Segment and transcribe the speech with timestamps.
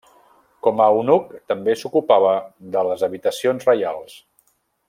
[0.67, 2.33] Com a eunuc també s'ocupava
[2.77, 4.21] de les habitacions reials.